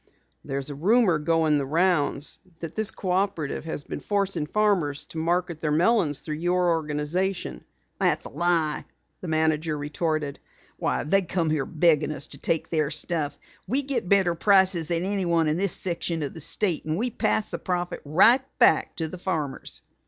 "There's 0.43 0.71
a 0.71 0.73
rumor 0.73 1.19
going 1.19 1.59
the 1.59 1.65
rounds 1.67 2.39
that 2.59 2.73
this 2.73 2.89
cooperative 2.89 3.65
has 3.65 3.83
been 3.83 3.99
forcing 3.99 4.47
farmers 4.47 5.05
to 5.05 5.19
market 5.19 5.61
their 5.61 5.69
melons 5.69 6.21
through 6.21 6.37
your 6.37 6.69
organization." 6.69 7.63
"It's 8.01 8.25
a 8.25 8.29
lie!" 8.29 8.83
the 9.19 9.27
manager 9.27 9.77
retorted. 9.77 10.39
"Why 10.77 11.03
they 11.03 11.21
come 11.21 11.51
here 11.51 11.67
begging 11.67 12.11
us 12.13 12.25
to 12.25 12.39
take 12.39 12.71
their 12.71 12.89
stuff! 12.89 13.37
We 13.67 13.83
get 13.83 14.09
better 14.09 14.33
prices 14.33 14.87
than 14.87 15.03
anyone 15.03 15.47
in 15.47 15.57
this 15.57 15.71
section 15.73 16.23
of 16.23 16.33
the 16.33 16.41
state, 16.41 16.83
and 16.85 16.97
we 16.97 17.11
pass 17.11 17.51
the 17.51 17.59
profit 17.59 18.01
right 18.03 18.41
back 18.57 18.95
to 18.95 19.07
the 19.07 19.19
farmers." 19.19 19.83